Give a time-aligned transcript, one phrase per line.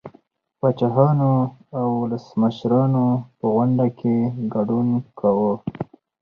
[0.59, 1.31] پاچاهانو
[1.79, 3.05] او ولسمشرانو
[3.37, 4.15] په غونډو کې
[4.53, 4.87] ګډون
[5.19, 5.53] کاوه